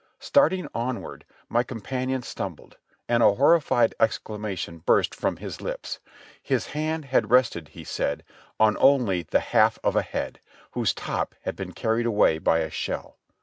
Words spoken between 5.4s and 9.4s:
lips; his hand had rested, he said, on only the